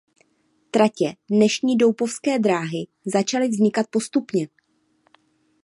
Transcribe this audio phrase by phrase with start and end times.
[0.71, 4.47] Tratě dnešní Doupovské dráhy začaly vznikat postupně.